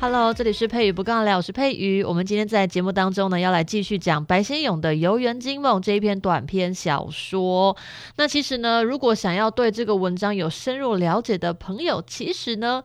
[0.00, 2.04] Hello，这里是佩瑜不尬聊，我是佩瑜。
[2.04, 7.76] 我们今天在节目当中呢，要来继续讲白先勇的《游园惊梦》这一篇短篇小说。
[8.14, 12.80] 那其实呢，如果想要对这个文章有深入了解的朋友，其实呢，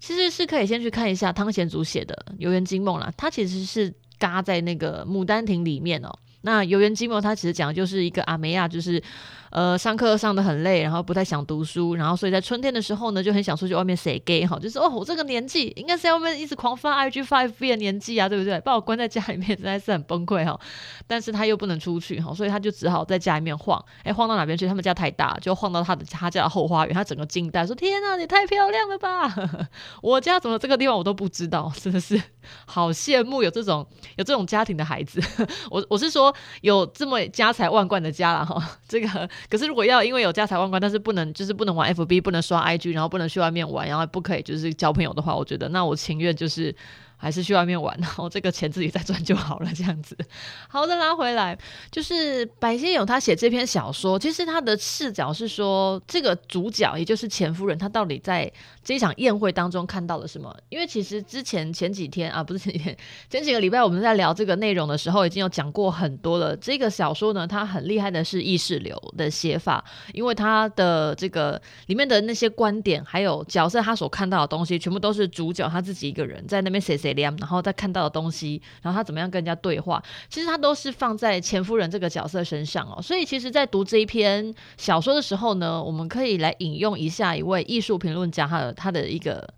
[0.00, 3.12] 其实是可以先去看一下汤显祖写的《游园惊梦》啦。
[3.16, 6.10] 他其实是嘎在那个《牡丹亭》里面哦。
[6.46, 9.02] 那《游园惊梦》它其实讲的就是一个阿梅亚，就是。
[9.50, 18.60] 呃，上课上得很累，然后不太想读书，然后所以在春天的时候呢，就很想出去外面写 gay 哈，就是哦，我这个年纪应该是在外面一直狂发 IG 发 FB 的年纪啊，对不对？
[18.60, 20.60] 把我关在家里面 实在是很崩溃哈，
[21.06, 24.66] 但是他又不能出去哈，所以他就只好在家里面晃，哎，晃到哪边去？
[24.66, 29.34] 他们家太大，就晃到他的他家的后花园，他整个惊呆，说天呐，你太漂亮了吧！
[30.02, 32.20] 我家怎么这个地方我都不知道，真的是
[32.64, 35.20] 好羡慕有这种有这种家庭的孩子。
[35.70, 39.28] 我我是说有这么家财万贯的家了哈，这个。
[39.48, 46.74] 可是如果要因为有家财万贯，但是不能就是不能玩 FB，不能刷 IG，然后不能去外面玩，然后不可以就是交朋友的话，我觉得那我情愿就是。
[47.16, 50.16] 还是去外面玩，然后这个钱自己再赚就好了，这样子。
[50.68, 51.58] 好的，拉回来，
[51.90, 58.50] 就是白先勇他写这篇小说，其实他的视角是说，这个主角也就是钱夫人，她到底在
[58.84, 60.54] 这一场宴会当中看到了什么？
[60.68, 62.96] 因为其实之前前几天啊，不是前几天，
[63.30, 66.56] 前几个礼拜我们在聊这个内容的时候，已经有讲过很多了。
[66.56, 83.02] 这个小说呢，它很厉害的是意识流的写法，因为它的这个里面的那些观点，还有角色他所看到的东西，全部都是主角他自己一个人在那边写然后再看到的东西，然后他怎么样跟人家对话，其实他都是放在钱夫人这个角色身上哦。
[83.02, 89.48] 所以其实，在读这一篇小说的时候呢，我们可以来引用一下一位艺术评论家他的他的一个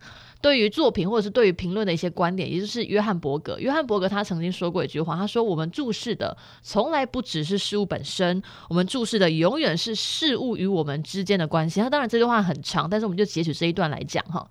[0.41, 3.59] 对于作品或者是对于评论的一些观点，也就是约翰伯格。
[3.59, 14.49] 约翰伯格他曾经说过一句话，他说：“我们注视的从来不只是事物本身，我们注视的永远是事物与我们之间的关系。”他当然这句话很长，但是我们就截取这一段来讲哈。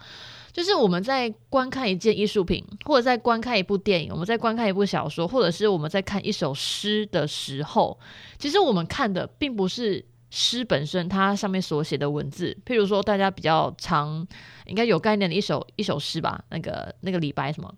[0.57, 7.95] 就是我们在观看一件艺术品，或者在观看一部电影，我们在观看一部小说，或者是我们在看一首诗的时候，
[8.39, 12.57] 其实我们看的并不是诗本身，它上面所写的文字。
[12.65, 14.27] 譬如说，大家比较常
[14.65, 17.71] 应该有概念的一首一首诗吧，那个那个李白什么？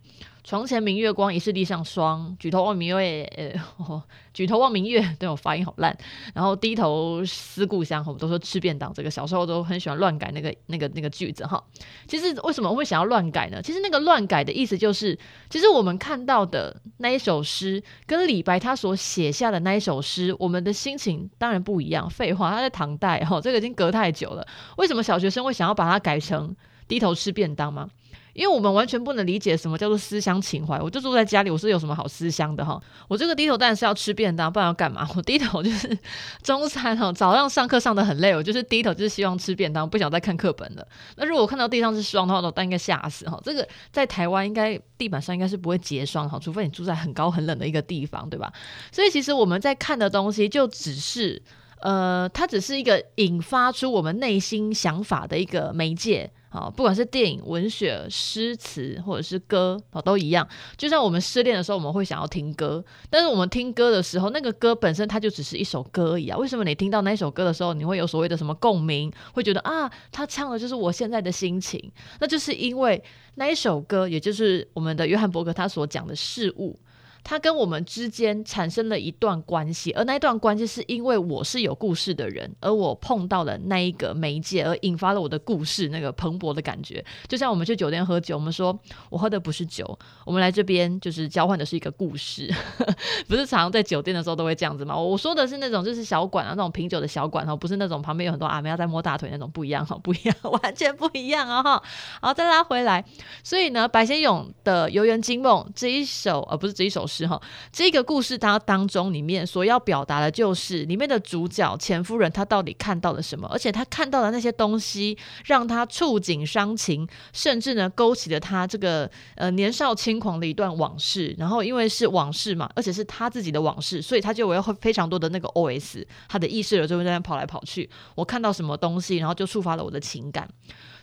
[0.44, 2.36] 床前明月光，疑是地上霜。
[2.40, 5.96] 举头望明月，呃，举头望明月，对我发音好烂。
[6.34, 8.92] 然后低头思故乡，我们都说吃便当。
[8.94, 11.62] 这个小时候都很喜欢乱改那个那个那个句子哈。
[12.08, 13.62] 其实为什么会想要乱改呢？
[13.62, 15.18] 其实那个乱改的意思就是，
[15.50, 22.10] 其实我们看到的那一首诗，跟李白他所写下的那一首诗，我们的心情当然不一样。
[22.10, 24.48] 废话，他在唐代哈，这个已经隔太久了。
[24.78, 26.56] 为什么小学生会想要把它改成
[26.88, 27.90] 低头吃便当吗？
[28.34, 32.82] 因为我们完全不能理解什么叫做思乡情怀，我就住在家里，我是有什么好思乡的哈？
[33.08, 35.08] 我这个低头当然是要吃便当，不然要干嘛？
[35.16, 35.98] 我低头就是
[36.44, 40.88] 中餐哈，早上上课上得很累，我就是低头就是希望吃便当，不想再看课本了。
[41.18, 43.40] 那如果看到地上是霜的话，我当然应该吓死哈。
[43.44, 48.52] 这个在台湾应该地板上应该是不会结霜哈，除非你住在很高很冷的一个地方，对吧？
[48.92, 51.42] 所以其实我们在看的东西就只是
[51.82, 56.32] 呃，它只是一个引发出我们内心想法的一个媒介。
[56.52, 60.48] 好，不管是电影、文学、诗词，或者是歌，好，都一样。
[60.76, 66.38] 就像我们失恋的时候，我们会想要听歌，但是我们听歌的时候，那个歌本身它就只是一首歌而已啊。
[66.38, 69.12] 为什么你听到那首歌的时候，你会有所谓的什么共鸣？
[69.34, 71.80] 会觉得啊，他唱的就是我现在的心情？
[72.20, 73.04] 那就是因为
[73.36, 76.80] 那一首歌，也就是我们的约翰伯格他所讲的事物。
[77.24, 87.04] 他跟我们之间产生了一段关系，而那一段关系是因为我是有故事的人，而我碰到了那一个媒介，而引发了我的故事那个蓬勃的感觉。
[87.28, 88.78] 就像我们去酒店喝酒，我们说
[89.10, 92.52] 我喝的不是酒，我们来这边就是交换的是一个故事，
[93.28, 94.98] 不是常常在酒店的时候都会这样子吗？
[94.98, 101.84] 我说的是那种就是小馆啊，那种品酒的小馆哈，不是那种旁边有很多阿妹在摸大腿那种，不一样哈，不一样， 完全不一样啊哈。
[102.22, 103.04] 好，再拉回来，
[103.44, 107.09] 所以呢，白先勇的《游园惊梦》这一首，而、呃、不是这一首。
[107.10, 107.42] 是哈，
[107.74, 121.36] 这个故事它当中里面所要表达的就是里面的主角钱夫人她到底看到了什么，而且她看到的那些东西让她触景伤情，甚至呢勾起了她这个呃年少轻狂的一段往事。
[121.40, 127.90] 然后因为是往事嘛，而且是她自己的往事，所以她就有非常多的那个 OS，她的意识流就会在那跑来跑去。
[128.14, 130.48] 我看到什么东西，然后就触发了我的情感。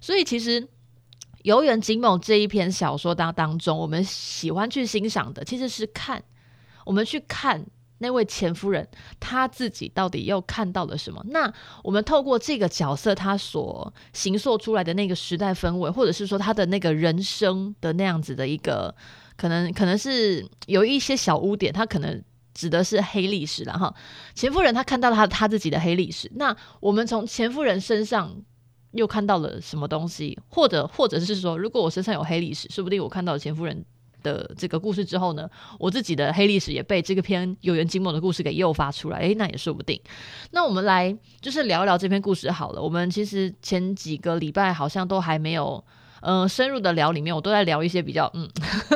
[0.01, 0.63] 所以其实。
[1.47, 6.21] 《游园惊梦》这一篇小说当当中，我们喜欢去欣赏的其实是看，
[6.85, 7.65] 我们去看
[7.99, 8.89] 那位钱夫人
[9.21, 11.25] 她自己到底又看到了什么？
[11.29, 11.55] 那
[11.85, 18.93] 我们透过这个角色，他所形塑出来的那个时代氛围，或者是说他的那个人生的那样子的一个，
[19.37, 22.21] 可能可能是有一些小污点，他可能
[22.55, 23.95] 指的是黑历史了哈。
[24.35, 28.35] 钱夫人她看到了他他自己的黑历史，那我们从钱夫人身上
[28.97, 30.39] 又看到了什么东西？
[30.49, 33.85] 或者或者是说，如果我身上有黑历史，说不定我看到了前夫人。
[34.23, 35.49] 的这个故事之后呢，
[35.79, 40.01] 我自己的黑历史也被这个篇有缘惊梦的故事给诱发出来，诶，那也说不定。
[40.51, 42.83] 那我们来就是聊一聊这篇故事好了。
[42.83, 45.85] 我们其实前几个礼拜好像都还没有。
[46.21, 48.49] 嗯、深入的聊里面，我都在聊一些比较嗯，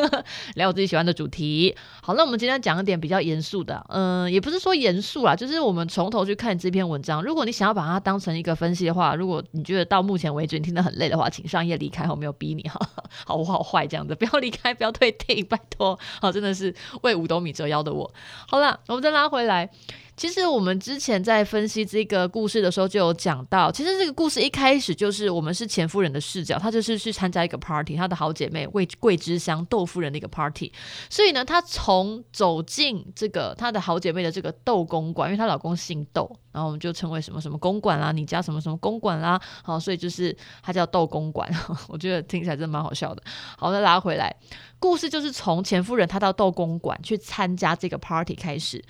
[0.55, 1.75] 聊我自己喜欢的主题。
[2.03, 7.23] 好，那我们今天讲一点比较严肃的，嗯、也不是说严肃啦，就是我们从头去看这篇文章。
[7.23, 12.81] 如果你想要把它当成一个分析的话，如果你觉得到目前为止你听得很累的话，请上页离开，我没有逼你哈。
[13.27, 15.99] 好，我好坏这样子，不要离开，不要退订，拜托。
[16.21, 18.11] 好，真的是为五斗米折腰的我。
[18.49, 19.71] 好了，我们再拉回来。
[20.17, 30.71] 其实我们之前在分析这个故事的时候就有讲到，其实这个故事一开始就是我们是钱夫人的视角，她就是去参加一个 party，她的好姐妹为桂枝香窦夫人的一个 party，
[31.09, 41.51] 所以呢，她从走进这个她的好姐妹的这个窦公馆，因为她老公姓窦，然后我们就称为什么什么公馆啦，你家什么什么公馆啦，好，所以就是她叫窦公馆，
[41.89, 43.23] 我觉得听起来真的蛮好笑的。
[43.57, 44.35] 好，再拉回来，
[44.79, 48.85] 故事就是从钱夫人她到窦公馆去参加这个 party 开始。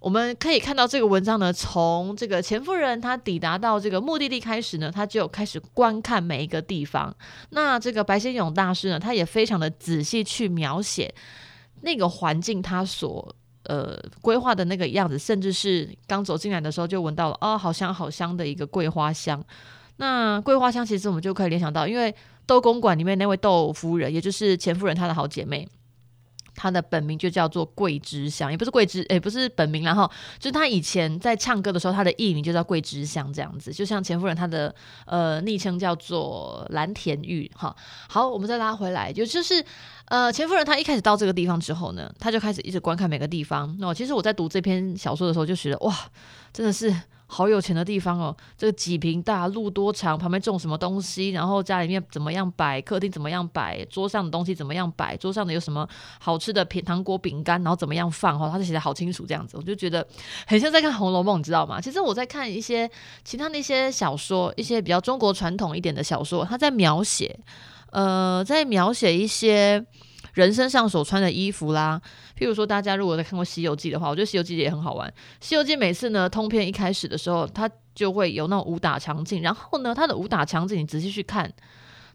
[0.00, 7.14] 我们可以看到这个文章呢，从这个钱夫人她抵达到这个目的地开始呢，她就开始观看每一个地方。
[7.50, 11.12] 那这个白先勇大师呢，他也非常的仔细去描写
[11.80, 13.34] 那个环境，他所
[13.64, 19.44] 呃规划的那个样子，甚至是刚走进来的时候就闻到了哦，好香好香的一个桂花香。
[19.96, 22.14] 那桂花香其实我们就可以联想到，因为
[22.46, 25.68] 窦公馆里面那位窦夫人，也就是钱夫人她的好姐妹。
[26.58, 30.10] 他的本名就叫做桂枝香，也不是桂枝，也不是本名，然后
[30.40, 33.72] 就是他以前在唱歌的时候，他的艺名就叫桂枝香这样子。
[33.72, 34.74] 就像钱夫人，她的
[35.06, 37.48] 呃昵称叫做蓝田玉。
[37.54, 37.74] 哈，
[38.08, 39.64] 好，我们再拉回来，就就是
[40.06, 43.76] 呃钱夫人她一开始到这个地方之后呢，她就开始一直观看每个地方。
[43.78, 45.94] 那其实我在读这篇小说的时候就觉得哇，
[46.52, 46.92] 真的是。
[47.30, 55.86] 好有钱的地方哦，这个几平大，路多长，旁边种什么东西，然后家里面怎么样摆，客厅怎么样摆，桌上的东西怎么样摆，桌上的有什么
[56.18, 60.04] 好吃的品糖果饼干，然后怎么样放哈，他就写得好清楚这样子，我就觉得
[60.46, 61.78] 很像在看《红楼梦》，你知道吗？
[61.78, 62.90] 其实我在看一些
[63.22, 67.38] 其他的一些小说，一些比较中国传统一点的小说，他在描写，
[67.90, 69.84] 呃，在描写一些。
[70.38, 72.00] 人身上所穿的衣服啦，
[72.38, 75.08] 譬如说，大家如果在看过《西游记》的话，我觉得《西游记》也很好玩。
[75.40, 81.52] 《西游记》每次呢，通篇一开始的时候，它就会有那种武打场景，然后呢，它的武打场景你仔细去看，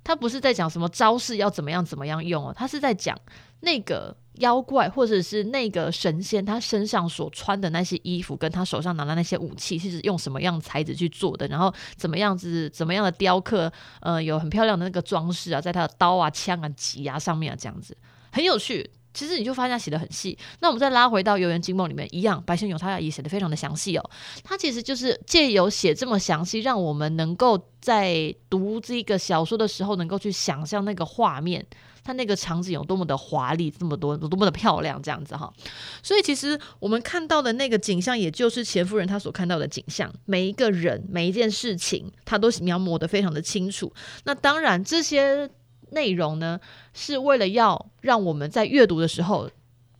[0.04, 3.20] 它不是在讲什么招式要怎么样怎么样用哦，它是在讲
[3.60, 4.16] 那个。
[4.40, 11.48] 妖怪或者是那个神仙，他身上所穿的那些衣服，跟他手上拿的那些武器，是用什么样材质去做的？
[11.50, 13.72] 然后怎么样子，怎么样的雕刻？
[14.00, 17.96] 呃，有很漂亮的那个装饰啊，在他的刀啊、枪啊、戟啊上面啊，这样子
[18.34, 18.92] 很有趣。
[19.14, 20.36] 其实你就发现他写的很细。
[20.60, 24.10] 那我们再拉回到《游园惊梦》里面一样，白先勇他也写的非常的详细哦。
[24.44, 31.64] 他其实就是借由写这么详细，让我们能够在读这个小说的时候，能够去想象那个画面。
[32.06, 35.54] 它那个场景有多么的华丽，这么多多么的漂亮，这样子哈。
[36.02, 40.12] 所以其实我们看到的那个景象，也就是钱夫人她所看到的景象。
[40.26, 43.94] 每一个人，每一件事情，他都描摹得非常的清楚。
[44.26, 45.50] 那当然，这些
[45.94, 46.60] 内容呢，
[46.94, 49.50] 是为了要让我们在阅读的时候，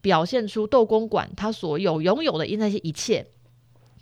[0.02, 3.26] 表现出窦公馆他所有拥有的那些一切，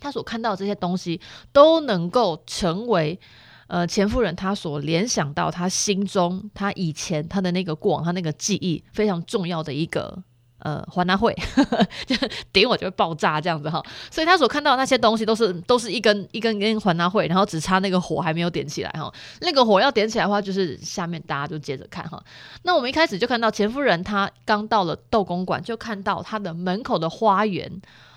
[0.00, 1.20] 他所看到这些东西，
[1.52, 3.20] 都能够成为。
[3.68, 10.22] 呃，钱夫人她所联想到，她心中，她以前她的那个过往，她那个记忆非常重要的一个
[10.62, 11.34] 呃，华纳会，
[12.06, 12.16] 就
[12.52, 13.82] 点我就会爆炸这样子哈。
[14.10, 19.12] 所以他所看到的那些东西，都是都是一根一根根华纳会，然后只差那个火还没有点起来哈。
[19.40, 22.22] 那个火要点起来的话，就是下面大家就接着看哈。
[22.62, 27.70] 那我们一开始就看到钱夫人她刚到了窦公馆，就看到她的门口的花园。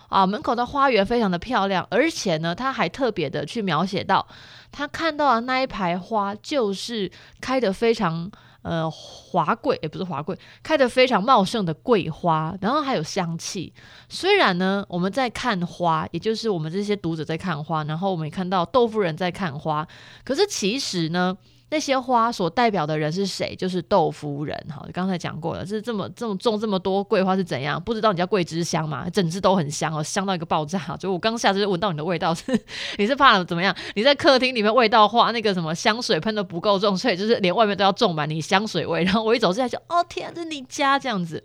[0.07, 4.25] 啊，门口的花园非常的漂亮，而且呢，他还特别的去描写到，
[4.71, 7.11] 他看到的那一排花就是
[7.41, 8.29] 开得非常
[8.65, 13.71] 呃华贵，也不是华贵，开的非常茂盛的桂花，然后还有香气。
[14.09, 19.87] 虽然呢，我们在看花，也就是我们这些读者在看花，然后我们也看到豆腐人在看花，
[20.23, 21.37] 可是其实呢。
[21.69, 23.55] 那些花所代表的人是谁？
[23.55, 24.55] 就是豆夫人。
[24.69, 27.81] 好，刚才讲过了，是这么这么种这么多桂花是怎样？
[27.81, 29.09] 不知道你叫桂枝香吗？
[29.09, 30.95] 整枝都很香哦，香到一个爆炸。
[30.97, 32.57] 就我刚下车就闻到你的味道， 是
[32.97, 33.75] 你是怕怎么样？
[33.95, 39.03] 你在客厅里面味道花那个什么香水喷的不够重，所以就是连外面都要种满你香水味。
[39.03, 41.43] 然后我一走进来就，哦天啊，这是你家这样子。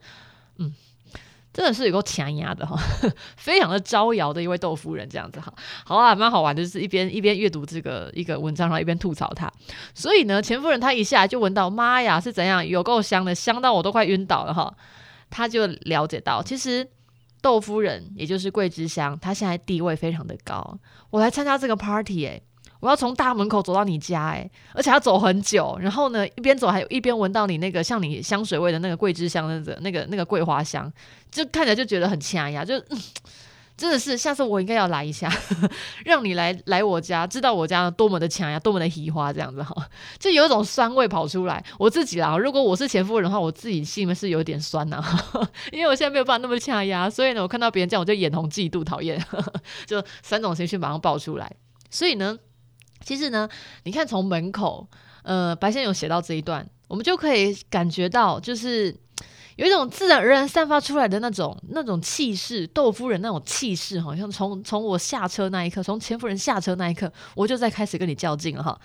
[0.59, 0.75] 嗯，
[1.61, 2.75] 真的是有够强压的哈，
[3.37, 5.53] 非常的招摇的一位豆夫人这样子哈，
[5.85, 9.53] 好啊，蛮好玩的，就是一边一边阅读这个一个文章，然后一边吐槽他。
[9.95, 14.75] 所以呢，钱夫人她一下就闻到，妈呀，是怎样有够香的，香到我都快晕倒了哈。
[15.29, 16.89] 她就了解到，其实
[17.43, 20.79] 豆夫人也就是桂枝香，她现在地位非常的高。
[21.11, 22.41] 我来参加这个 party 哎、
[22.81, 30.91] 我要从大门口走到你家，哎，而且要走很久，然后呢，一边走还有一边闻到你那个像你香水味的那个桂枝香的那个那个桂花香，
[31.31, 32.83] 就看起来就觉得很掐呀，就、
[33.77, 35.31] 真的是，下次我应该要来一下，
[36.05, 39.75] 让你来来我家，知道我家多么的掐呀，多么的喜花这样子哈，
[40.19, 41.63] 就有一种酸味跑出来。
[41.79, 45.03] 我自己啦，如果我是前夫人的话，我自己心里面是有点酸呐，
[45.73, 49.23] 因为我现在没有办法那么掐呀，所以呢，我看到别人这样我就眼红、嫉妒、讨厌，
[49.87, 51.51] 就三种情绪马上爆出来，
[51.91, 52.39] 所以呢。
[53.05, 53.49] 其实呢，
[53.85, 54.87] 你看从门口，
[55.23, 58.95] 呃，白先勇写到这一段，我们就可以感觉到，就是
[59.57, 68.81] 有一种自然而然散发出来的那种那种气势，豆夫人那种气势，好像从从我下车那一刻，从钱夫人下车那一刻，我就在开始跟你较劲了哈。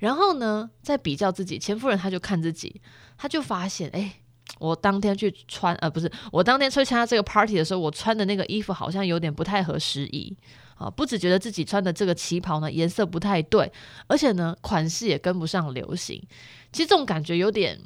[0.00, 2.80] 然后呢，再比较自己，钱夫人她就看自己，
[3.16, 4.12] 她就发现，哎，
[4.58, 10.36] 我当天去穿，呃，不是，我当天去参加这个 party 的时候，我穿的那个衣服好像有点不太合时宜。
[10.76, 13.72] 啊，不只觉得自己穿的这个旗袍呢颜色不太对，
[14.06, 16.22] 而且呢款式也跟不上流行。
[16.70, 17.80] 其实这种感觉有点，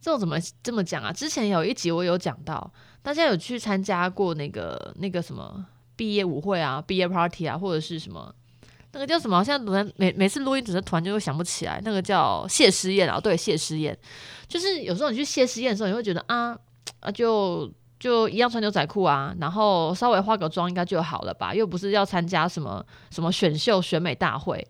[0.00, 1.12] 这种怎么这么讲啊？
[1.12, 5.66] 之前有一集我有讲到，大家有去参加过那个那个什么
[5.96, 8.32] 毕业舞会啊、毕业 party 啊，或者是什么
[8.92, 9.42] 那个叫什么？
[9.44, 11.80] 现在每每次录音，只是突然就会想不起来。
[11.84, 13.98] 那个叫谢师宴啊，对，谢师宴，
[14.46, 16.56] 就是有时候你去谢师宴的时候，你会觉得啊
[17.00, 17.68] 啊就。
[18.04, 21.54] 就一样穿牛仔裤啊，然后稍微化个妆应该就好了吧？
[21.54, 24.62] 又不是要参加什么什么选秀选美大会，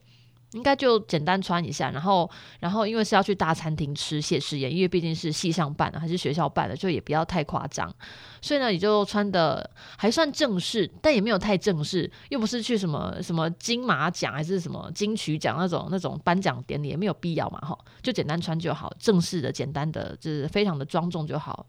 [0.52, 1.90] 应该就简单穿一下。
[1.90, 7.92] 然后，然后因为是要去大餐厅吃谢师宴，因为毕竟是系上办的还是学校办的，就也不要太夸张。
[8.40, 21.66] 所以呢，你就穿的还算正式，但也没有太正式，又不是去什么什么金马奖还是什么金曲奖那种那种颁奖典礼，也没有必要嘛，哈，就简单穿就好，正式的、简单的，就是非常的庄重就好。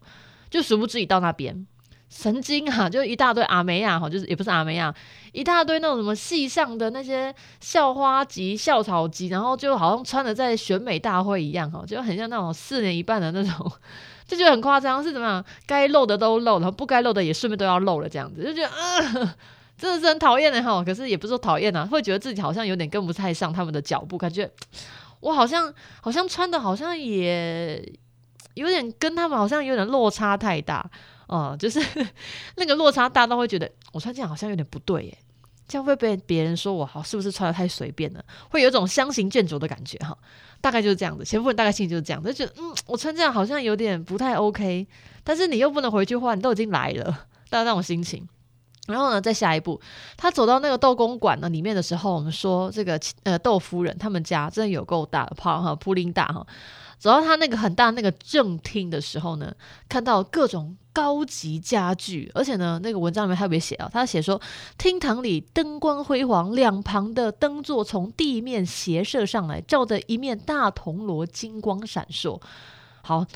[0.56, 1.66] 就殊不知一到那边，
[2.08, 4.94] 神经哈、啊，就一大堆阿美亚，哈，就是也不是阿美亚，
[5.32, 13.70] 一大堆那种什么戏上的那些校花级、校草级，然后就好像穿的在选美大会一样，哈，就很像那种四年一班的那种，
[14.26, 15.44] 就觉得很夸张，是怎么样？
[15.66, 19.36] 该露的都露，然后不该露的也顺便都要露了，这样子就觉得啊，
[19.76, 20.82] 真的是很讨厌的哈。
[20.82, 24.50] 可是也不是说讨厌啊，会觉得自己好像有点跟不太上他们的脚步，感觉
[25.20, 25.70] 我好像
[26.00, 27.84] 好像穿的好像也。
[28.56, 30.84] 有点跟他们好像有点落差太大，
[31.28, 31.80] 哦、嗯，就是
[32.56, 35.18] 那个落差大到会觉得我穿这样好像有点不对耶，
[35.68, 40.16] 这样会被别人说我好是不是穿得太随便了，会有一种相形见絀的感觉哈，
[40.60, 41.24] 大概就是这样子。
[41.24, 44.86] 前夫人大概心里就是这样，就觉得嗯，我穿这样好像有点不太 OK，
[45.22, 47.04] 但是你又不能回去换，你都已经来了，
[47.50, 48.26] 大概那种心情。
[48.86, 49.80] 然后呢，再下一步，
[50.16, 56.46] 他走到那个豆公馆呢里面的时候，我们说这个呃豆夫人他们家真的有够大的，泡哈铺林大哈。
[56.98, 59.54] 走到他那个很大那个正厅的时候呢，
[59.88, 64.40] 看到各种高级家具，而且呢，那个文章里面特别写啊，他写说
[64.78, 72.40] 厅堂里灯光辉煌，两旁的灯座从地面斜射上来，照着一面大铜锣，金光闪烁。
[73.02, 73.26] 好。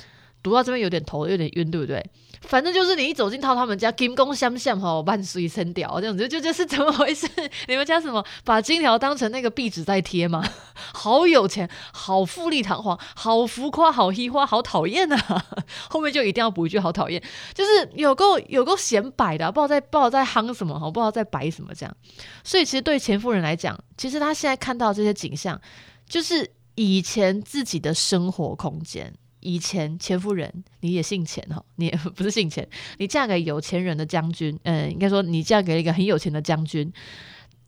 [0.43, 2.05] 读到这边有点头，有点晕，对不对？
[2.43, 7.29] 反正就是你一走进到他们家，金光闪闪哈，万水千条这样子，就就是怎么回事？
[7.69, 10.43] 你们家什么把金条当成那个壁纸在贴吗？
[10.95, 15.47] 好有钱，好富丽堂皇，好浮夸，好虚花，好讨厌啊！
[15.91, 21.95] 后面就一定要补一句，好讨厌，就是有够有够显摆的，不知道在不知道在夯什么哈，不知道在摆什么这样。
[22.43, 25.61] 所以其实对钱夫人来讲，其实她现在看到这些景象，
[26.09, 29.13] 就是以前自己的生活空间。
[29.41, 32.67] 以前钱夫人，你也姓钱哈， 你也不是姓钱，
[32.99, 36.93] 你嫁给有钱人的将军，嗯，应该说你嫁给了一个很有钱的将军。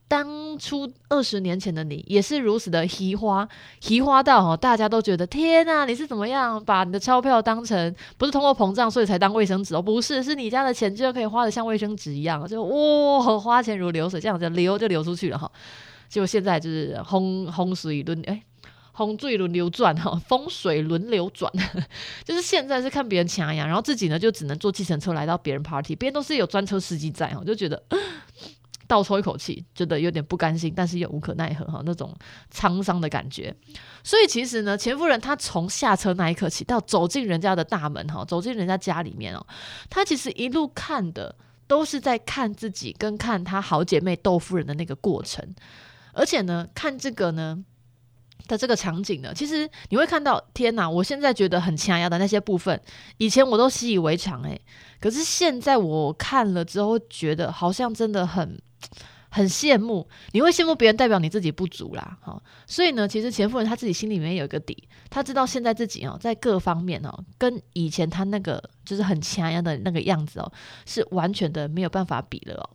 [0.09, 3.49] 当初二十年前的你也是如此的虚花，
[3.81, 9.81] 虚花到哈，大家都觉得天呐，你是怎么样把你的钞票当成不是通货膨胀所以才当卫生纸哦？
[9.81, 15.51] 不是，是你家的钱就可以花得像卫生纸一样，就哇，花钱如流水，这样子流就流出去了哈。
[16.11, 18.43] 结果现在就是风风水轮哎。
[18.95, 21.51] 风水轮流转哈， 风水轮流转，
[22.25, 27.83] 就是现在是看别人抢呀，然后自己呢就只能坐计程车来到别人 party，别人都是有专车司机在哈，就觉得
[28.87, 32.15] 倒抽一口气，觉得有点不甘心，但是又无可奈何哈，那种
[32.55, 33.55] 沧桑的感觉。
[34.05, 39.47] 所以其实呢，钱夫人她从下车那一刻起到走进人家的大门哈，走进人家家里面哦，
[39.89, 41.35] 她其实一路看的
[41.67, 45.43] 都是在看自己跟看她好姐妹豆夫人的那个过程，
[46.13, 47.65] 而且呢，看这个呢。
[48.49, 50.89] 的这个场景呢，其实你会看到，天哪！
[50.89, 52.81] 我现在觉得很强压的那些部分，
[53.19, 54.61] 以前我都习以为常，诶，
[55.01, 58.61] 可是现在我看了之后，觉得好像真的很
[59.31, 60.09] 很羡慕。
[60.33, 70.53] 你会羡慕别人，代表你自己不足啦，好，所以呢，其实钱夫人她自己心里面有一个底，她知道现在自己哦，在各方面哦，跟以前她那个就是很强压的那个样子哦，
[70.85, 72.71] 是完全的没有办法比了哦。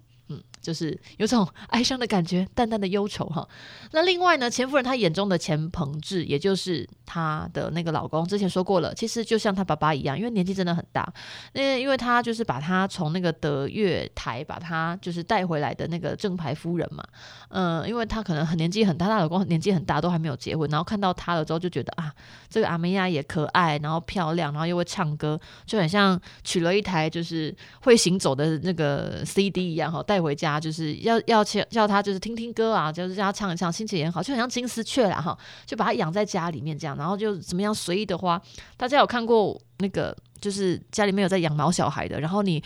[0.67, 3.47] 就是有种哀伤的感觉，淡淡的忧愁哈。
[3.93, 11.07] 那另外呢，钱夫人她眼中的钱朋志，也就是她的那个老公，之前说过了，其实就像她爸爸一样，因为年纪真的很大。
[11.53, 17.01] 那因为她就是把她从那个德月台把她就是带回来的那个正牌夫人嘛。
[17.47, 22.12] 嗯，因为她可能很年纪很大，她老公年纪很大，都还没有结婚，然后看到她了之后就觉得啊，
[22.50, 38.41] 这个阿梅亚也可爱，然后漂亮，然后又会唱歌，就很像娶了一台就是会行走的那个 CD 一样哈，带回家就是要要叫叫他就是听听歌啊，就是叫他唱一唱，心情也好，就很像金丝雀啦哈，就把它养在家里面这样，然后就怎么样随意的花。
[38.75, 42.63] 大家有看过那个就是家里面有在养毛小孩的，然后你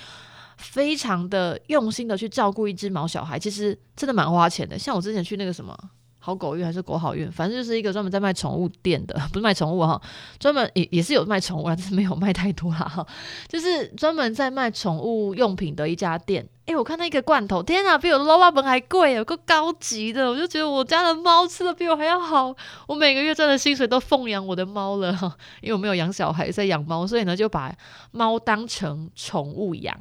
[0.57, 4.77] 非常的用心的去照顾一只毛小孩，其实真的蛮花钱的。
[4.77, 5.77] 像我之前去那个什么。
[6.23, 9.99] 好狗运还是狗好运，反正就是一个专门在卖宠物店的，不是卖宠物哈，
[10.37, 13.05] 专门也也是有卖宠物啊，但是没有卖太多啦哈，
[13.47, 16.47] 就是专门在卖宠物用品的一家店。
[16.67, 22.55] 诶，我看那个罐头，天啊，比我的捞巴本还贵，有个高级的，我就觉得我家的猫吃的比我还要好，
[22.87, 27.75] 我每个月赚的薪水都奉养我的猫了哈，因为我没有养小孩，在养猫，所以呢就把
[28.11, 29.99] 猫当成宠物养，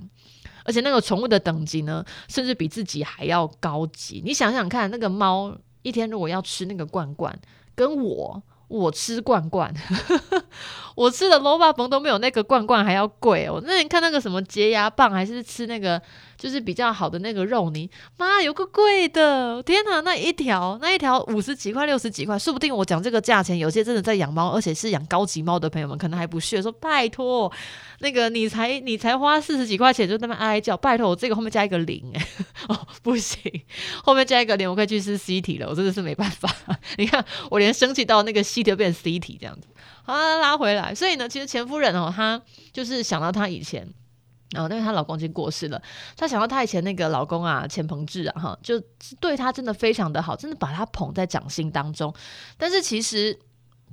[0.66, 4.22] 而且那个宠物的等级呢，甚至比自己还要高级。
[4.22, 5.56] 你想想看，那个猫。
[5.82, 7.38] 一天如果要吃那个罐罐，
[7.74, 9.74] 跟我我吃罐罐，
[10.94, 13.60] 我吃的萝卜崩都没有那个罐罐还要贵哦。
[13.64, 16.00] 那你看那个什么洁牙棒，还是吃那个？
[16.40, 20.00] 就是比较好的那个肉泥，妈有个贵的，天哪！
[20.00, 27.52] 那一条那一条五十几块、六十几块，说不定我讲这个价钱，有些真的在养猫，而且是养高级猫的朋友们，可能还不屑说拜托，
[27.98, 32.26] 那个你才你才花四十几块钱就那么哀叫，拜托我这个后面加一个零，哎，
[32.68, 33.38] 哦不行，
[34.02, 36.48] 后面加一个零，我可以去吃 C 体了，我真的是没办法。
[36.96, 39.68] 你看我连生气到那个 C 体变成 C 体这样子，
[40.04, 40.94] 好拉回来。
[40.94, 42.40] 所以呢，其实钱夫人哦，她
[42.72, 43.86] 就是想到她以前。
[44.52, 45.80] 然后，因为她老公已经过世了，
[46.16, 48.80] 她想到她以前那个老公啊，钱鹏志啊，哈，就
[49.20, 52.12] 对她真的非常的好，真的把她捧在掌心当中。
[52.56, 53.38] 但是其实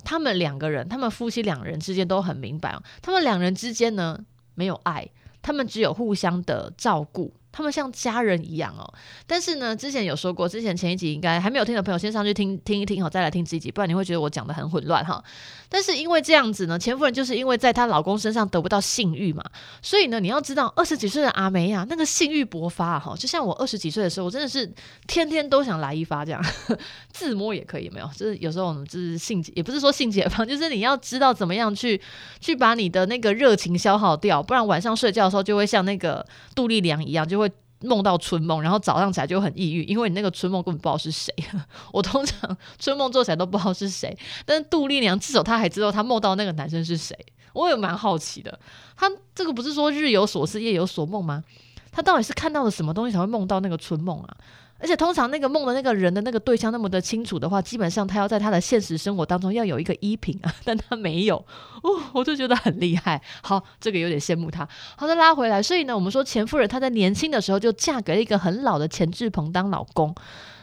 [0.04, 4.18] 他们两个人，他们夫妻两人之间都很明白，他们两人之间呢
[4.56, 5.08] 没有爱，
[5.42, 7.34] 他们只有互相的照顾。
[7.58, 8.88] 他们像家人一样哦，
[9.26, 15.24] 但是呢，之前有说过，之前前一集应该还没有听的朋友，先上去听听一听好，再来听这一集，不然你会觉得我讲的很混乱哈。
[15.68, 19.44] 但是因为这样子呢，钱夫人就是因为在她老公身上得不到性欲嘛，
[19.82, 24.72] 所以呢，你要知道二十几岁的阿梅呀，那个性欲勃发哈，就像我二十几岁的时候，我真的是
[25.08, 26.40] 天天都想来一发这样，
[27.12, 28.08] 自摸也可以没有？
[28.16, 32.00] 就是有时候我们就是性也不是说性解放， 就是你要知道怎么样去
[32.40, 37.47] 去把你的那个热情消耗掉，不然晚上睡觉的时候就会像那个杜丽娘一样，就会。
[37.82, 41.34] 梦到春梦，然后早上起来就很抑郁，因为你那个春梦根本不知道是谁。
[41.94, 47.18] 我通常春梦做起来都不知道是谁，但是杜丽娘至少她还知道她梦到那个男生是谁。
[47.54, 48.60] 我也蛮好奇的，
[48.96, 51.44] 她这个不是说日有所思夜有所梦吗？
[51.92, 54.38] 她到底是看到了什么东西才会梦到那个春梦啊？
[54.80, 61.38] 而且通常那个梦的那个人的那个对象那么的清楚的话，基本上他要在他的现实生活当中要有一个依凭啊， 但他没有
[61.84, 63.22] 哦，我就觉得很厉害。
[63.42, 64.68] 好，这个有点羡慕他。
[64.96, 70.14] 好再，拉回来，所以呢，我们说钱夫人她在年轻的时候就嫁给了一个很老的钱志鹏当老公，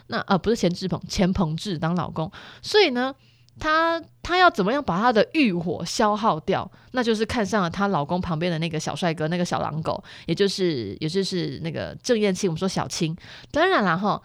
[0.06, 2.30] 那啊不是钱志鹏，钱鹏志当老公，
[2.62, 3.14] 所以呢。
[3.58, 6.70] 她她要怎么样把她的欲火消耗掉？
[6.92, 12.50] 那就是看上了她老公旁边的那个小帅哥，那个小狼狗，也就是也就是那个郑燕青。
[12.50, 13.16] 我们说小青，
[13.50, 14.20] 当然了哈，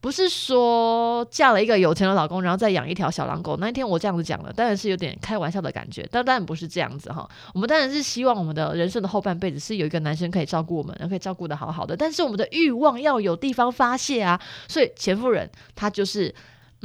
[0.00, 3.56] 不是说嫁了一个有钱的老公，然后再养一条小狼狗。
[3.56, 7.28] 那一天我这样子讲了，当然是有点开玩笑的感觉，但当然不是这样子哈。
[7.54, 11.96] 我们当然是希望我们的人生的后半辈子是有一个男生可以照顾我们，可以照顾得好好的。
[11.96, 16.34] 但是我们的欲望要有地方发泄啊，所以钱夫人她就是。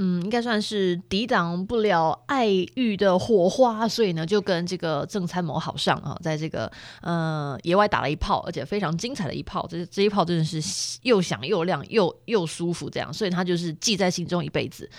[0.02, 10.62] 嗯，应该算是抵挡不了爱欲的火花，所以呢，就跟这个郑参谋好上啊，在这个呃野外打了一炮，而且非常精彩的一炮，这这一炮真的是
[11.02, 14.90] 又响又亮又又舒服，这样，所以他就是记在心中一辈子。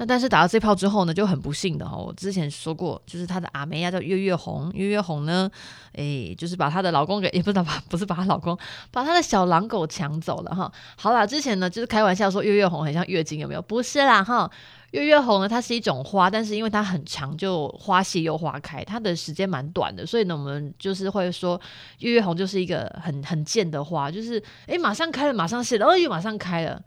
[0.00, 5.50] 那但是打了这炮之后呢，就很不幸的哈，我之前说过，就是她的阿梅呀叫月月红，月月红呢，
[5.94, 8.56] 诶，就是把她的老公给，也不是把，不是把她老公，
[8.92, 10.72] 把她的小狼狗抢走了哈。
[10.96, 13.62] 好啦，之前呢就是开玩笑说月月红很像月经，有没有？
[13.62, 14.48] 不是啦哈，
[14.92, 21.60] 月月红呢它是一种花，但是因为它很长，就花谢又花开，它的时间蛮短的，所以呢我们就是会说
[21.98, 26.80] 月月红就是一个很很贱的花，就是诶马上开了，马上谢了，哦又马上开了。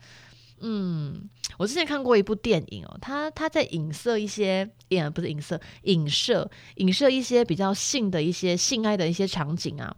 [0.61, 9.95] 嗯，我之前看过一部电影哦，他他在影射一些，也不是影射，影射影射一些比较性的一些性爱的一些场景啊。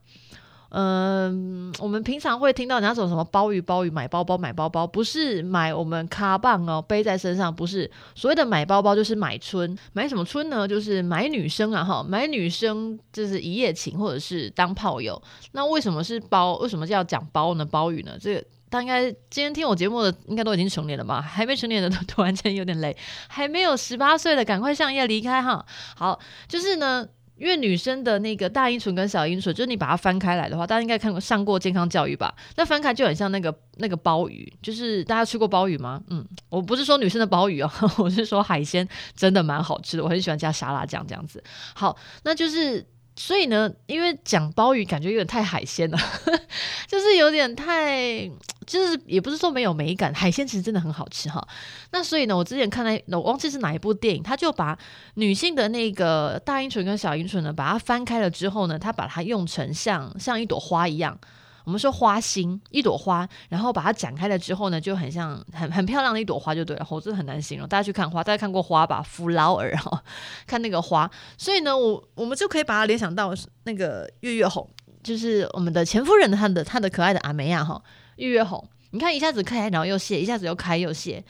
[0.76, 10.68] 嗯，我们平常会听到那种什么鲍鱼鲍鱼买包包买包包，不是买我们卡棒哦背在身上，不是所谓的买包包就是买春，买什么春呢？
[10.68, 15.22] 就是买女生啊哈，买女生就是一夜情或者是当炮友。
[15.52, 16.56] 那为什么是包？
[16.56, 17.64] 为什么叫讲包呢？
[17.64, 18.18] 包鱼呢？
[18.20, 21.22] 这个大家应该今天听我节目的应该都已经成年了吧？
[21.30, 25.64] 还没成年的都突然间有点累，还没有十八岁的赶快上夜离开哈。
[25.96, 27.08] 好，就是呢。
[27.36, 32.34] 因为女生的那个大阴唇跟小阴唇，就是你把它翻开来的话，大家应该看过上过健康教育吧？
[32.56, 36.00] 那翻开就很像那个那个鲍鱼，就是大家吃过鲍鱼吗？
[36.10, 41.44] 嗯，我不是说女生的鲍鱼哦， 我是说海鲜真的蛮好吃的，我很喜欢加沙拉酱这样子。
[41.74, 42.86] 好，那就是。
[43.16, 45.98] 所以呢，因为讲鲍鱼感觉有点太海鲜了，
[46.88, 48.28] 就是有点太，
[48.66, 51.48] 就是也不是说没有美感，海鲜其实真的很好吃哈。
[51.92, 54.78] 那所以呢，我之前看那，我忘记是哪一部电影，他就把
[55.16, 61.18] 女性的那个大阴唇跟小阴唇呢，把它翻开了之后呢，他把它用成像像一朵花一样。
[61.64, 66.84] 我们说花心，一朵花，然后把它展开了之后呢，就很像很很漂亮的一朵花，就对了。
[66.84, 69.02] 猴子很难形容，大家去看花，大家看过花吧？
[69.02, 70.04] 弗劳尔哈，
[70.46, 71.10] 看那个花。
[71.38, 74.70] 所以呢，我我们就可以把它联想到那个月月红，
[75.02, 77.82] 就是我们的前夫人她的她的可爱的阿梅亚哈，
[78.18, 78.64] 月月红。
[78.92, 81.24] 你看一下子开，然后又谢，一下子又开又谢。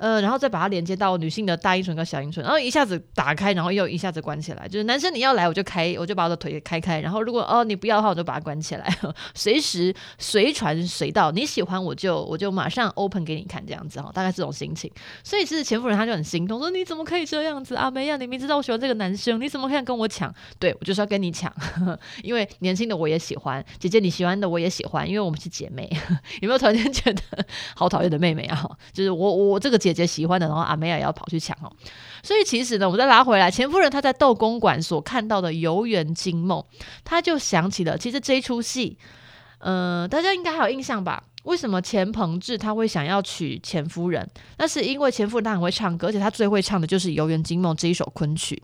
[0.00, 4.66] 呃，然后再把它连接到女性的大阴唇跟小阴唇，然后一下子打开，然后又一下子关起来。
[4.66, 7.00] 就是男生你要来，我就开，我就把我的腿给开开。
[7.00, 8.98] 然后如果哦你不要的话，我就把它关起来，
[9.36, 11.30] 随时随传随到。
[11.30, 14.90] 你喜欢我就我就马上 open 给你看，这样子哈，大概这种心情。
[15.22, 17.90] 所以其实前夫人他就很心痛，说你怎么可以这样子啊？
[17.90, 20.34] 梅呀，你明知道我喜欢这个男生，你怎么可以跟我抢？
[20.58, 21.52] 对，我就是要跟你抢，
[22.24, 25.86] 因为年轻的我也喜欢，姐姐你喜欢的我也喜欢，因为我们是姐妹。
[26.40, 27.22] 有没有突然间觉得
[27.76, 28.66] 好讨厌的妹妹啊？
[28.94, 29.89] 就是我我这个姐。
[29.92, 31.72] 姐姐喜欢的，然后阿梅亚也要跑去抢哦，
[32.22, 36.64] 所以其实呢，我们再拉回来，钱夫人她在窦公馆所看到的游园惊梦，
[37.04, 38.96] 她就想起了，其实这一出戏，
[39.58, 41.24] 呃，大家应该还有印象吧？
[41.44, 44.28] 为什么钱鹏志他会想要娶钱夫人？
[44.58, 48.62] 那是因为钱夫人她很会唱歌，而且她最会唱的就是《游园惊梦》这一首昆曲。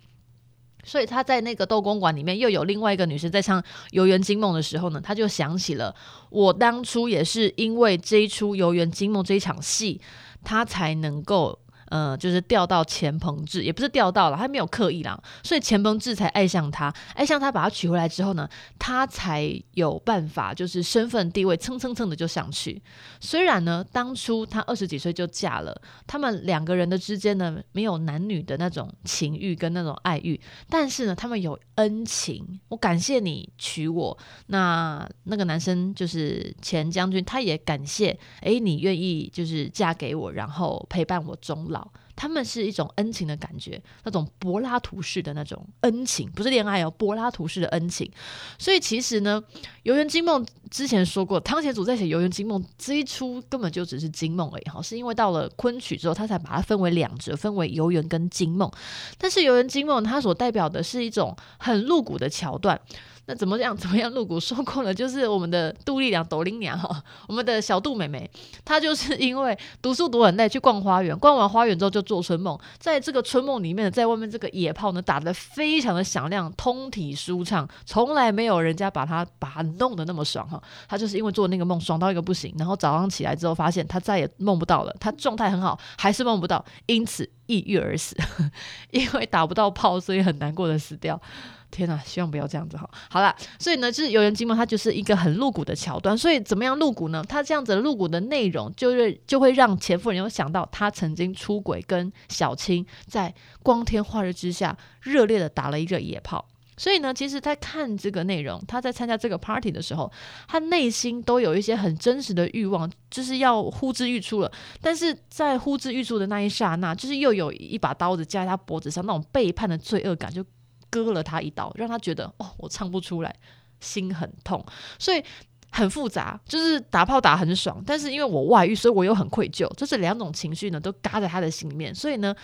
[0.85, 3.61] 所以他在那个窦公馆里面又有另外一个女生在唱
[3.91, 5.93] 《游园惊梦》的时候呢，他就想起了
[6.31, 10.01] 我当初也是因为这一出《游园惊梦》这一场戏，
[10.47, 11.66] 他才能够。
[11.89, 22.83] 呃，就是钓到钱鹏志，也不是钓到了，他没有刻意啦，所以钱鹏志才爱上他，爱上他，把他娶回来之后呢，他才有办法，就是身份地位蹭蹭蹭的就上去。
[23.21, 32.61] 虽然呢，当初他二十几岁就嫁了，他们两个人的之间呢，没有男女的那种情欲跟那种爱欲，但是呢，他们有恩情。
[32.69, 41.76] 我感谢你娶我，那那个男生就是钱将军，他也感谢，诶，你愿意就是嫁给我，然后陪伴我终老。
[42.17, 48.11] 他们是一种恩情的感觉，那种柏拉图式的那种恩情，不是恋爱哦，柏拉图式的恩情。
[48.59, 49.41] 所以其实呢，
[49.83, 58.71] 《游园惊梦》之前说过，汤显祖在写《游园惊梦》这一出根本就只是惊梦而已，哈，是因为到了昆曲之后，他才把它分为两折，分为游园跟惊梦。
[59.19, 62.81] 但是《游园惊梦》它所代表的是一种很露骨的桥段。
[63.29, 63.77] 那怎么样？
[63.77, 64.11] 怎么样？
[64.13, 68.31] 露骨说过了，就是我们的杜丽娘、斗玲娘哈，我们的小杜妹妹，
[68.65, 80.63] 她就是 因为读书读很累，去逛花园，逛完花园之后就做春梦，在这个春梦里面，在外面这个野炮呢打得非常的响亮，通体舒畅，从来没有人家把她把她弄得那么爽哈。
[80.89, 88.17] 她就是因为做那个梦爽到一个不行，然后早上起来之后发现她再也梦不到了，她状态很好，还是梦不到，因此抑郁而死，
[88.93, 91.21] 因为打不到炮，所以很难过的死掉。
[91.71, 92.89] 天呐，希望不要这样子哈。
[93.11, 96.17] 好了，所以呢，就是《游园惊梦》，它就是一个很露骨的桥段。
[96.17, 97.25] 所以怎么样露骨呢？
[97.29, 106.47] 它这样子露骨的内容，就是就会让钱夫人有想到他曾经出轨，跟小青在光天化日之下热烈的打了一个野炮。
[106.79, 110.13] 所以呢，其实，在看这个内容，他在参加这个 party 的时候，
[110.47, 114.53] 他内心都有一些很真实的欲望，就是要呼之欲出了。
[114.83, 120.45] 但是在呼之欲出的那一刹那，就是又有一把刀子架在他脖子上，那种背叛的罪恶感就。
[120.91, 123.35] 割了他一刀，让他觉得哦，我唱不出来，
[123.81, 124.65] 心很痛，
[124.99, 125.23] 所以
[125.71, 126.41] 很复杂。
[126.47, 131.95] 就是打炮打很爽，但是因为我外遇，所以我又很愧疚，这是两种情绪呢，都嘎在他的心里面。
[131.95, 132.35] 所以呢，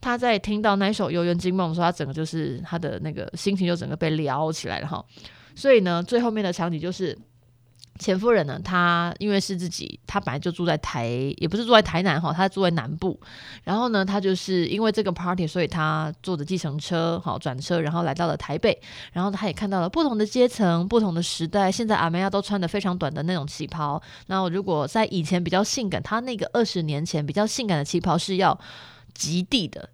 [0.00, 5.04] 他在听到那首《游园惊梦》的时候，他整个就是他的那个心情就整个被撩起来了哈。
[5.54, 7.16] 所以呢，最后面的场景就是
[8.00, 13.20] 钱夫人呢，她因为是自己，她本来就住在台，也不是住在台南哈，她住在南部。
[13.62, 18.80] 然后呢，她就是因为这个 party，所以她坐着计程车，好转车，然后来到了台北。
[19.12, 21.70] 然后她也看到了不同的阶层、不同的时代。
[21.70, 24.02] 现在阿梅亚都穿的非常短的那种旗袍。
[24.28, 28.58] 那如果在以前比较性感，她那个二十年前比较性感的旗袍是要
[29.12, 29.90] 极地的，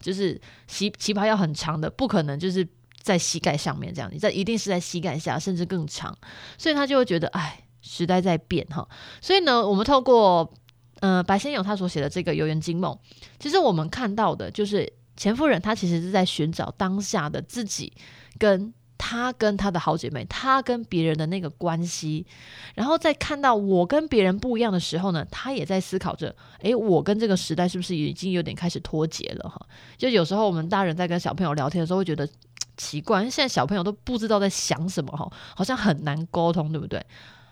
[0.00, 2.66] 就是旗旗袍要很长的，不可能就是。
[3.02, 6.14] 在膝盖上面这样，你在一定是在膝盖下，甚至更长，
[6.58, 8.86] 所以他就会觉得，哎，时代在变哈。
[9.22, 10.52] 所以呢，我们透过
[11.00, 12.92] 呃白先勇他所写的这个《游园惊梦》，
[13.38, 17.90] 其实我们看到的就是钱夫人她其实是在寻找当下的自己，
[18.38, 22.26] 跟她跟她的好姐妹，她跟别人的那个关系，
[22.74, 29.58] 然后在看到我跟别人不一样的时候呢，她也在思考着，诶，我跟这个时代是不是已经有点开始脱节了哈？
[29.96, 32.28] 就有时候我们大人在跟小朋友聊天的时候，会觉得。
[32.76, 37.02] 奇怪，现在小朋友都不知道在想什么哈，好像很难沟通，对不对？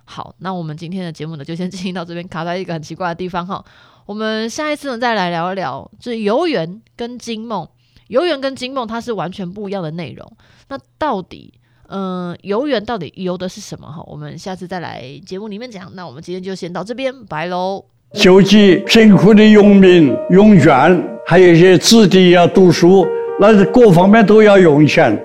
[0.04, 3.62] 好，那我们今天的节目呢，就先进行到这边，卡在一个很奇怪的地方哈。
[4.06, 7.68] 我们下一次呢，再来聊一聊，就是游园跟惊梦，
[8.06, 10.32] 游园跟惊梦它是完全不一样的内容。
[10.68, 11.52] 那到底，
[11.88, 14.02] 嗯、游园到底游的是什么哈？
[14.06, 15.94] 我们下次再来节目里面讲。
[15.94, 17.84] 那我们今天就先到这边，拜喽。
[18.14, 23.06] 救济贫苦的农民永远，还有一些子弟要读书。
[23.40, 25.16] 那是各方面都要用钱。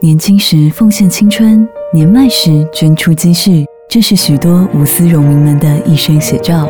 [0.00, 6.66] 年轻时奉献青春，年迈时捐出积蓄，这是许多无私荣民们的一生写照。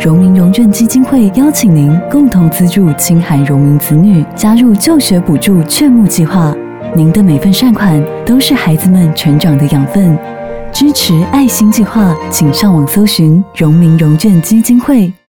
[0.00, 6.54] 荣民荣眷基金会邀请您共同资助青海荣民子女加入就学补助劝募计划。
[6.94, 10.16] 您的每份善款都是孩子们成长的养分。
[10.72, 15.12] 支持爱心计划，请上网搜寻荣民荣眷基金会。